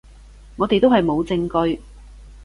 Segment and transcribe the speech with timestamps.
[0.55, 1.79] 我哋都係冇證據